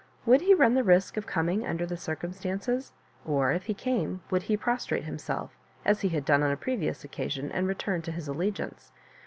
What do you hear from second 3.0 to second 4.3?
or, if he came,